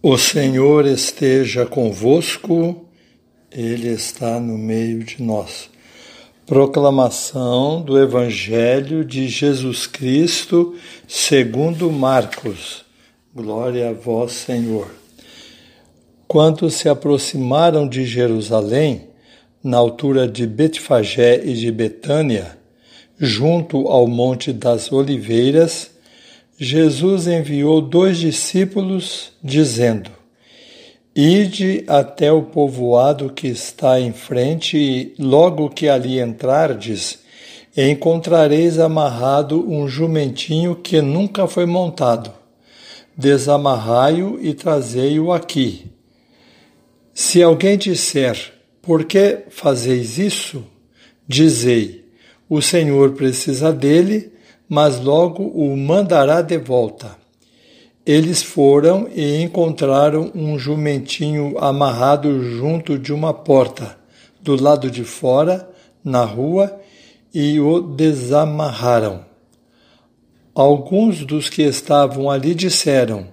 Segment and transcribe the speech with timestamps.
[0.00, 2.86] O Senhor esteja convosco,
[3.50, 5.68] Ele está no meio de nós.
[6.46, 10.76] Proclamação do Evangelho de Jesus Cristo
[11.08, 12.84] segundo Marcos.
[13.34, 14.88] Glória a vós, Senhor.
[16.28, 19.08] Quando se aproximaram de Jerusalém,
[19.64, 22.56] na altura de Betfagé e de Betânia,
[23.18, 25.90] junto ao Monte das Oliveiras,
[26.60, 30.10] Jesus enviou dois discípulos, dizendo:
[31.14, 37.20] Ide até o povoado que está em frente, e logo que ali entrardes,
[37.76, 42.32] encontrareis amarrado um jumentinho que nunca foi montado.
[43.16, 45.86] Desamarrai-o e trazei-o aqui.
[47.14, 48.52] Se alguém disser:
[48.82, 50.64] Por que fazeis isso?
[51.24, 52.04] Dizei:
[52.48, 54.32] O Senhor precisa dele
[54.68, 57.16] mas logo o mandará de volta.
[58.04, 63.98] Eles foram e encontraram um jumentinho amarrado junto de uma porta,
[64.40, 65.68] do lado de fora,
[66.04, 66.80] na rua,
[67.34, 69.26] e o desamarraram.
[70.54, 73.28] Alguns dos que estavam ali disseram: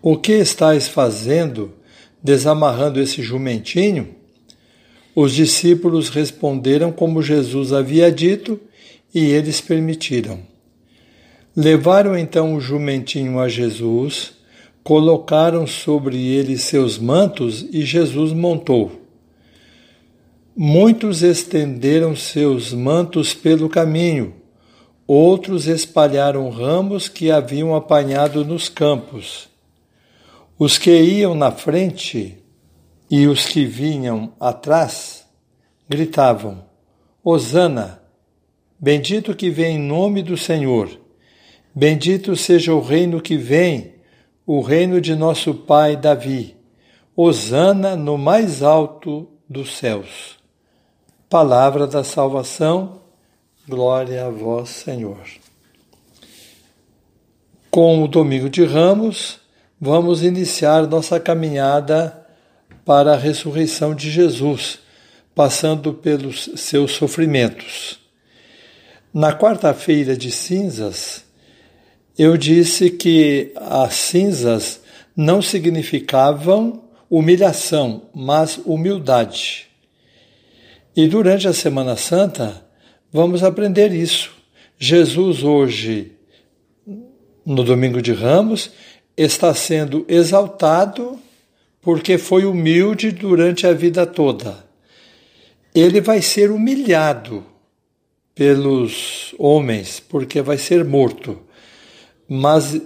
[0.00, 1.74] O que estáis fazendo,
[2.22, 4.14] desamarrando esse jumentinho?
[5.14, 8.58] Os discípulos responderam como Jesus havia dito
[9.14, 10.40] e eles permitiram.
[11.56, 14.34] Levaram então o jumentinho a Jesus,
[14.84, 19.02] colocaram sobre ele seus mantos e Jesus montou.
[20.56, 24.34] Muitos estenderam seus mantos pelo caminho,
[25.06, 29.48] outros espalharam ramos que haviam apanhado nos campos.
[30.58, 32.38] Os que iam na frente
[33.10, 35.24] e os que vinham atrás
[35.88, 36.64] gritavam:
[37.22, 37.97] Hosana!
[38.80, 40.88] Bendito que vem em nome do Senhor.
[41.74, 43.94] Bendito seja o reino que vem,
[44.46, 46.56] o reino de nosso pai Davi.
[47.16, 50.38] Hosana no mais alto dos céus.
[51.28, 53.00] Palavra da salvação,
[53.68, 55.26] glória a vós, Senhor.
[57.68, 59.40] Com o Domingo de Ramos,
[59.80, 62.26] vamos iniciar nossa caminhada
[62.84, 64.78] para a ressurreição de Jesus,
[65.34, 68.07] passando pelos seus sofrimentos.
[69.20, 71.24] Na quarta-feira de cinzas,
[72.16, 74.80] eu disse que as cinzas
[75.16, 79.66] não significavam humilhação, mas humildade.
[80.94, 82.64] E durante a Semana Santa,
[83.12, 84.30] vamos aprender isso.
[84.78, 86.12] Jesus, hoje,
[87.44, 88.70] no Domingo de Ramos,
[89.16, 91.18] está sendo exaltado
[91.82, 94.64] porque foi humilde durante a vida toda.
[95.74, 97.57] Ele vai ser humilhado
[98.38, 101.40] pelos homens, porque vai ser morto.
[102.28, 102.80] Mas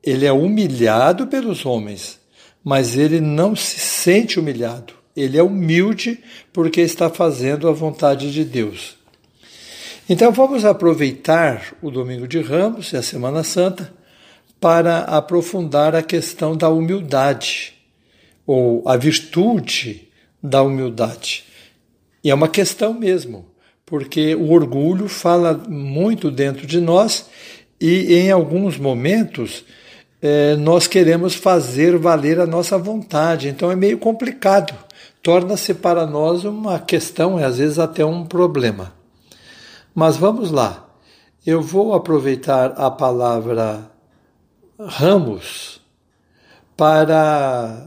[0.00, 2.20] ele é humilhado pelos homens,
[2.62, 4.94] mas ele não se sente humilhado.
[5.16, 8.96] Ele é humilde porque está fazendo a vontade de Deus.
[10.08, 13.92] Então vamos aproveitar o Domingo de Ramos e a Semana Santa
[14.60, 17.74] para aprofundar a questão da humildade,
[18.46, 20.08] ou a virtude
[20.40, 21.44] da humildade.
[22.22, 23.55] E é uma questão mesmo
[23.86, 27.30] porque o orgulho fala muito dentro de nós
[27.80, 29.64] e em alguns momentos
[30.20, 34.74] é, nós queremos fazer valer a nossa vontade, então é meio complicado.
[35.22, 38.92] Torna-se para nós uma questão e às vezes até um problema.
[39.94, 40.88] Mas vamos lá.
[41.46, 43.88] Eu vou aproveitar a palavra
[44.78, 45.80] ramos
[46.76, 47.86] para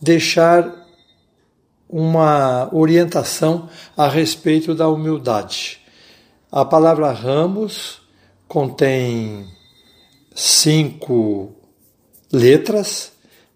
[0.00, 0.83] deixar
[1.88, 5.78] uma orientação a respeito da humildade.
[6.50, 8.00] A palavra ramos
[8.46, 9.46] contém
[10.34, 11.52] cinco
[12.32, 13.12] letras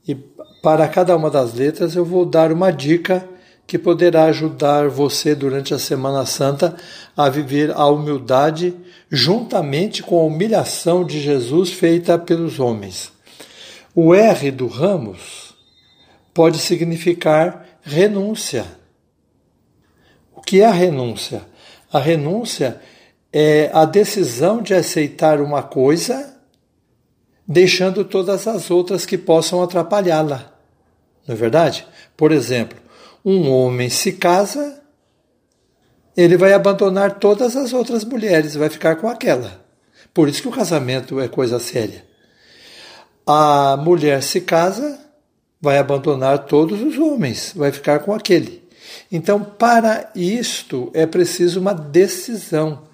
[0.07, 3.29] e para cada uma das letras eu vou dar uma dica
[3.67, 6.75] que poderá ajudar você durante a Semana Santa
[7.17, 8.75] a viver a humildade
[9.11, 13.13] juntamente com a humilhação de Jesus feita pelos homens.
[13.95, 15.55] O R do ramos
[16.33, 18.67] pode significar renúncia.
[20.35, 21.43] O que é a renúncia?
[21.93, 22.81] A renúncia
[23.33, 26.37] é a decisão de aceitar uma coisa,
[27.47, 30.53] deixando todas as outras que possam atrapalhá-la.
[31.27, 31.87] Não é verdade?
[32.17, 32.79] Por exemplo,
[33.25, 34.83] um homem se casa,
[36.17, 39.65] ele vai abandonar todas as outras mulheres, vai ficar com aquela.
[40.13, 42.05] Por isso que o casamento é coisa séria.
[43.27, 44.99] A mulher se casa,
[45.61, 48.63] vai abandonar todos os homens, vai ficar com aquele.
[49.11, 52.85] Então, para isto é preciso uma decisão.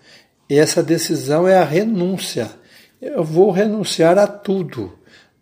[0.49, 2.51] E essa decisão é a renúncia.
[3.01, 4.93] Eu vou renunciar a tudo.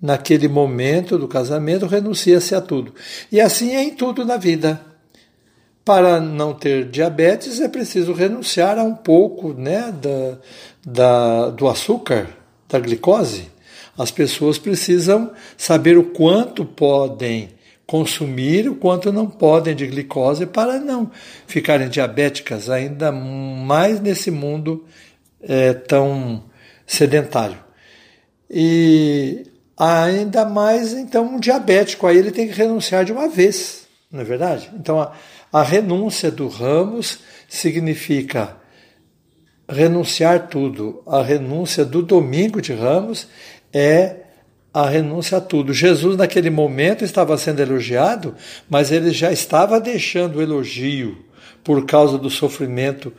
[0.00, 2.92] naquele momento do casamento, renuncia-se a tudo.
[3.30, 4.80] E assim é em tudo na vida.
[5.84, 10.38] Para não ter diabetes é preciso renunciar a um pouco né, da,
[10.84, 12.26] da, do açúcar,
[12.68, 13.51] da glicose.
[13.96, 17.50] As pessoas precisam saber o quanto podem
[17.86, 21.10] consumir, o quanto não podem de glicose para não
[21.46, 24.86] ficarem diabéticas, ainda mais nesse mundo
[25.42, 26.44] é, tão
[26.86, 27.58] sedentário.
[28.48, 29.46] E
[29.76, 34.24] ainda mais, então, um diabético, aí ele tem que renunciar de uma vez, não é
[34.24, 34.70] verdade?
[34.74, 35.12] Então, a,
[35.52, 37.18] a renúncia do Ramos
[37.48, 38.56] significa
[39.68, 41.02] renunciar tudo.
[41.06, 43.28] A renúncia do domingo de Ramos
[43.72, 44.16] é
[44.72, 45.72] a renúncia a tudo.
[45.72, 48.34] Jesus, naquele momento, estava sendo elogiado,
[48.68, 51.24] mas ele já estava deixando o elogio
[51.62, 53.12] por causa do sofrimento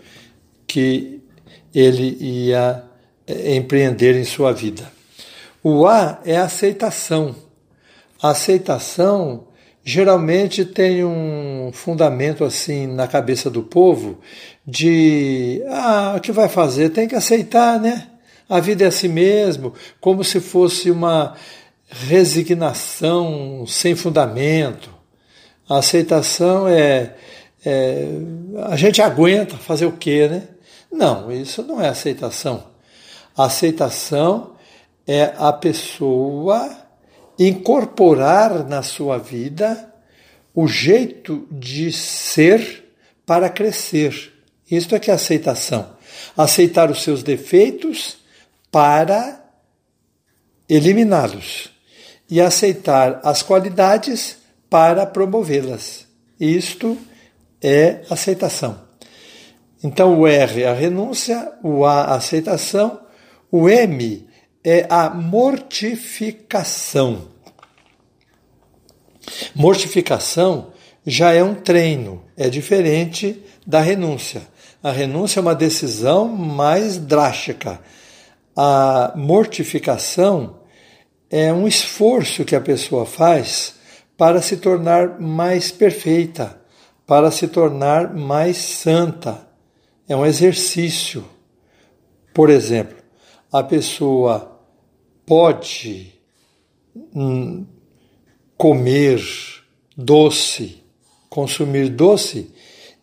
[0.68, 1.22] que
[1.74, 2.84] ele ia
[3.28, 4.92] eh, empreender em sua vida.
[5.64, 7.36] O A é aceitação.
[8.22, 9.48] A aceitação
[9.84, 14.20] geralmente tem um fundamento assim na cabeça do povo
[14.66, 16.90] de ah, o que vai fazer?
[16.90, 18.10] Tem que aceitar, né?
[18.50, 21.36] A vida é assim mesmo, como se fosse uma
[21.90, 24.90] resignação sem fundamento.
[25.70, 27.16] A aceitação é,
[27.66, 28.08] é
[28.66, 30.48] a gente aguenta fazer o quê, né?
[30.92, 32.64] Não, isso não é aceitação.
[33.36, 34.56] A aceitação
[35.08, 36.78] é a pessoa
[37.38, 39.92] incorporar na sua vida
[40.54, 42.94] o jeito de ser
[43.26, 44.32] para crescer.
[44.70, 45.94] Isto é que é aceitação.
[46.38, 48.18] Aceitar os seus defeitos
[48.74, 49.40] para
[50.68, 51.70] eliminá-los
[52.28, 54.38] e aceitar as qualidades
[54.68, 56.08] para promovê-las.
[56.40, 56.98] Isto
[57.62, 58.82] é aceitação.
[59.84, 63.00] Então o R é a renúncia, o A a aceitação,
[63.52, 64.28] o M
[64.64, 67.28] é a mortificação.
[69.54, 70.74] Mortificação
[71.06, 74.42] já é um treino, é diferente da renúncia.
[74.82, 77.80] A renúncia é uma decisão mais drástica.
[78.56, 80.60] A mortificação
[81.30, 83.76] é um esforço que a pessoa faz
[84.18, 86.62] para se tornar mais perfeita,
[87.06, 89.54] para se tornar mais santa
[90.08, 91.24] é um exercício.
[92.34, 92.98] Por exemplo,
[93.52, 94.60] a pessoa
[95.26, 96.14] pode
[96.96, 97.66] hum,
[98.58, 99.22] comer
[99.96, 100.84] doce,
[101.30, 102.52] consumir doce,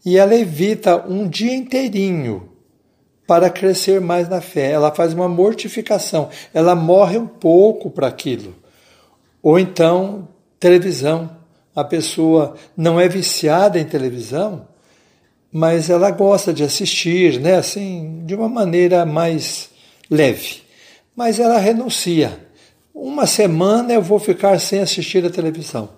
[0.05, 2.50] e ela evita um dia inteirinho
[3.31, 4.73] para crescer mais na fé.
[4.73, 8.57] Ela faz uma mortificação, ela morre um pouco para aquilo.
[9.41, 10.27] Ou então,
[10.59, 11.31] televisão.
[11.73, 14.67] A pessoa não é viciada em televisão,
[15.53, 19.71] mas ela gosta de assistir, né, assim, de uma maneira mais
[20.11, 20.63] leve.
[21.15, 22.37] Mas ela renuncia.
[22.93, 25.89] Uma semana eu vou ficar sem assistir a televisão.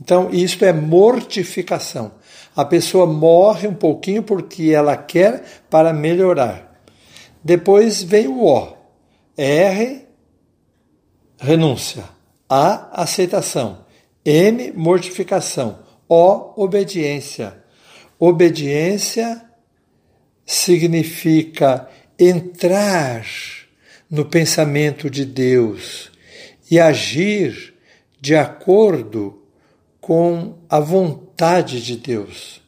[0.00, 2.12] Então, isso é mortificação.
[2.56, 6.69] A pessoa morre um pouquinho porque ela quer para melhorar.
[7.42, 8.76] Depois vem o O.
[9.36, 10.06] R,
[11.38, 12.04] renúncia.
[12.48, 13.84] A, aceitação.
[14.24, 15.80] M, mortificação.
[16.08, 17.56] O, obediência.
[18.18, 19.42] Obediência
[20.44, 21.88] significa
[22.18, 23.24] entrar
[24.10, 26.10] no pensamento de Deus
[26.70, 27.74] e agir
[28.20, 29.42] de acordo
[30.00, 32.60] com a vontade de Deus.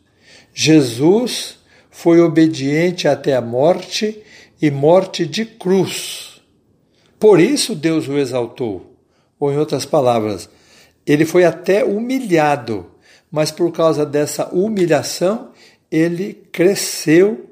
[0.55, 1.59] Jesus
[1.91, 4.23] foi obediente até a morte
[4.63, 6.41] e morte de cruz.
[7.19, 8.97] Por isso Deus o exaltou.
[9.39, 10.49] Ou, em outras palavras,
[11.05, 12.93] ele foi até humilhado
[13.33, 15.53] mas por causa dessa humilhação,
[15.91, 17.51] ele cresceu,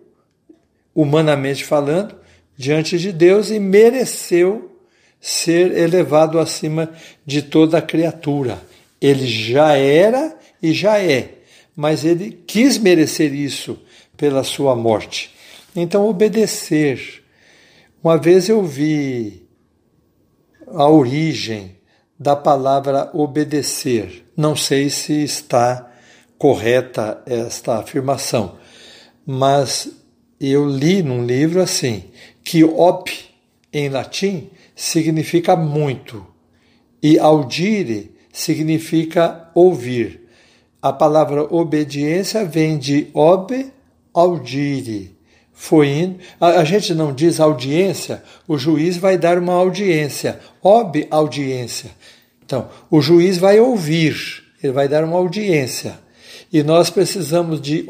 [0.95, 2.14] humanamente falando,
[2.55, 4.71] diante de Deus e mereceu
[5.19, 6.93] ser elevado acima
[7.25, 8.62] de toda a criatura.
[9.00, 11.37] Ele já era e já é,
[11.75, 13.79] mas ele quis merecer isso
[14.19, 15.35] pela sua morte.
[15.75, 17.23] Então, obedecer.
[18.03, 19.47] Uma vez eu vi
[20.67, 21.77] a origem
[22.19, 24.25] da palavra obedecer.
[24.37, 25.91] Não sei se está
[26.39, 28.57] correta esta afirmação,
[29.27, 29.91] mas
[30.41, 32.05] eu li num livro assim
[32.43, 33.12] que op
[33.73, 36.27] em latim significa muito
[37.03, 40.29] e audire significa ouvir.
[40.81, 43.71] A palavra obediência vem de ob
[44.15, 45.20] audire.
[45.61, 46.19] Foi indo.
[46.40, 51.90] A, a, gente não diz audiência, o juiz vai dar uma audiência, ob audiência.
[52.43, 54.17] Então, o juiz vai ouvir,
[54.62, 55.99] ele vai dar uma audiência.
[56.50, 57.85] E nós precisamos de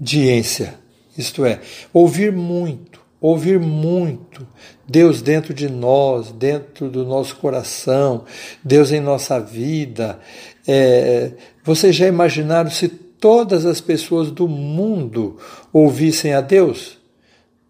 [0.00, 0.74] obediência,
[1.16, 1.60] isto é,
[1.92, 4.44] ouvir muito, ouvir muito
[4.88, 8.24] Deus dentro de nós, dentro do nosso coração,
[8.64, 10.18] Deus em nossa vida.
[10.66, 11.30] É,
[11.62, 15.38] vocês já imaginaram se todas as pessoas do mundo
[15.72, 16.98] ouvissem a Deus?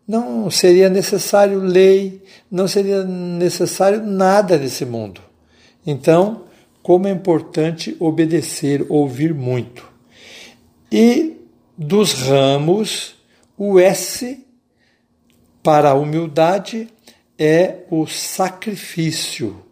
[0.08, 5.20] Não seria necessário lei, não seria necessário nada nesse mundo.
[5.86, 6.44] Então,
[6.82, 9.86] como é importante obedecer, ouvir muito.
[10.90, 11.36] E
[11.76, 13.14] dos ramos,
[13.56, 14.42] o S
[15.62, 16.88] para a humildade
[17.38, 19.62] é o sacrifício.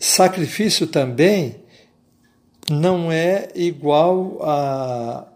[0.00, 1.62] Sacrifício também
[2.70, 5.26] não é igual a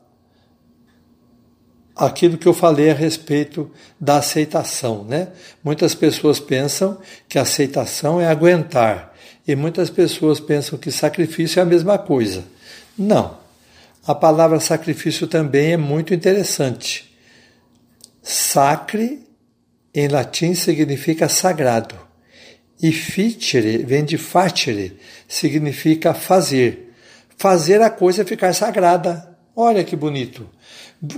[1.96, 5.28] aquilo que eu falei a respeito da aceitação, né?
[5.62, 6.98] Muitas pessoas pensam
[7.28, 9.14] que aceitação é aguentar
[9.46, 12.44] e muitas pessoas pensam que sacrifício é a mesma coisa.
[12.98, 13.38] Não.
[14.06, 17.16] A palavra sacrifício também é muito interessante.
[18.22, 19.24] Sacre
[19.94, 21.94] em latim significa sagrado.
[22.82, 24.98] E ficere vem de facere,
[25.28, 26.83] significa fazer.
[27.36, 29.36] Fazer a coisa ficar sagrada.
[29.56, 30.48] Olha que bonito.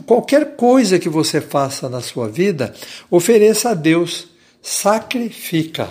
[0.05, 2.75] Qualquer coisa que você faça na sua vida,
[3.11, 4.29] ofereça a Deus.
[4.61, 5.89] Sacrifica.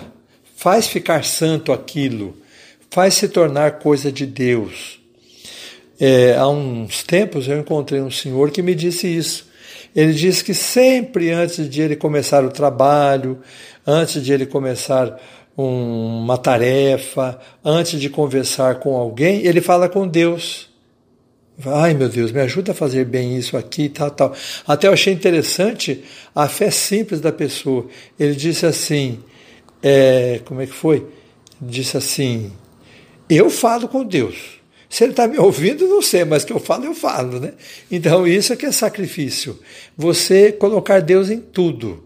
[0.56, 2.36] Faz ficar santo aquilo.
[2.90, 5.00] Faz se tornar coisa de Deus.
[5.98, 9.46] É, há uns tempos eu encontrei um senhor que me disse isso.
[9.94, 13.40] Ele diz que sempre antes de ele começar o trabalho,
[13.86, 15.18] antes de ele começar
[15.56, 20.68] um, uma tarefa, antes de conversar com alguém, ele fala com Deus.
[21.64, 24.34] Ai meu Deus, me ajuda a fazer bem isso aqui, tal, tal.
[24.66, 27.86] Até eu achei interessante a fé simples da pessoa.
[28.18, 29.20] Ele disse assim:
[29.82, 31.06] é, como é que foi?
[31.60, 32.52] Disse assim:
[33.28, 34.56] eu falo com Deus.
[34.88, 37.54] Se ele está me ouvindo, não sei, mas que eu falo, eu falo, né?
[37.90, 39.58] Então, isso é que é sacrifício.
[39.96, 42.04] Você colocar Deus em tudo.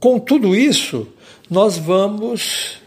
[0.00, 1.06] Com tudo isso,
[1.50, 2.80] nós vamos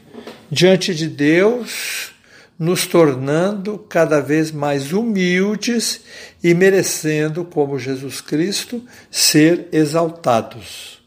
[0.49, 2.11] diante de Deus,
[2.57, 6.01] nos tornando cada vez mais humildes
[6.43, 11.03] e merecendo, como Jesus Cristo, ser exaltados.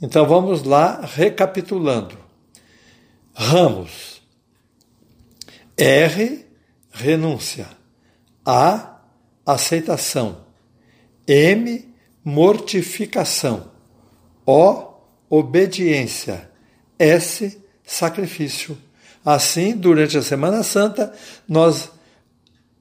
[0.00, 2.16] Então vamos lá, recapitulando.
[3.34, 4.22] Ramos.
[5.76, 6.46] R
[6.90, 7.68] renúncia.
[8.44, 9.00] A,
[9.44, 10.46] aceitação.
[11.26, 11.94] M,
[12.24, 13.70] mortificação.
[14.46, 14.91] O,
[15.32, 16.50] obediência.
[16.98, 18.76] S, sacrifício.
[19.24, 21.10] Assim, durante a Semana Santa,
[21.48, 21.90] nós,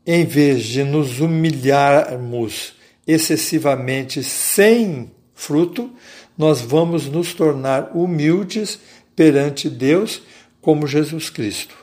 [0.05, 2.74] em vez de nos humilharmos
[3.08, 5.91] excessivamente sem fruto,
[6.38, 8.79] nós vamos nos tornar humildes
[9.15, 10.22] perante Deus,
[10.60, 11.75] como Jesus Cristo.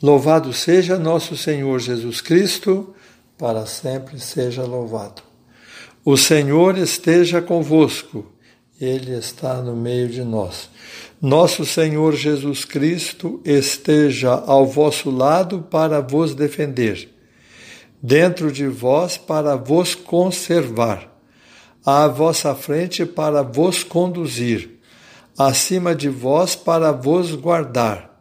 [0.00, 2.94] Louvado seja nosso Senhor Jesus Cristo,
[3.36, 5.22] para sempre seja louvado.
[6.04, 8.35] O Senhor esteja convosco,
[8.80, 10.68] Ele está no meio de nós.
[11.20, 17.08] Nosso Senhor Jesus Cristo esteja ao vosso lado para vos defender,
[18.02, 21.10] dentro de vós para vos conservar,
[21.84, 24.78] à vossa frente para vos conduzir,
[25.38, 28.16] acima de vós para vos guardar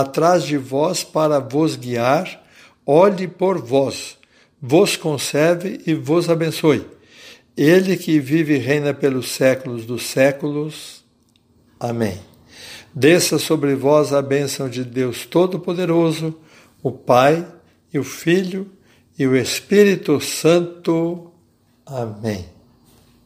[0.00, 2.42] atrás de vós para vos guiar,
[2.84, 4.18] olhe por vós,
[4.60, 6.84] vos conserve e vos abençoe.
[7.56, 11.04] Ele que vive e reina pelos séculos dos séculos.
[11.78, 12.20] Amém.
[12.94, 16.36] Desça sobre vós a bênção de Deus Todo-Poderoso,
[16.82, 17.46] o Pai
[17.92, 18.70] e o Filho
[19.18, 21.30] e o Espírito Santo.
[21.86, 22.53] Amém.